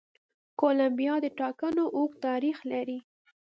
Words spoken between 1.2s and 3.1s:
د ټاکنو اوږد تاریخ لري.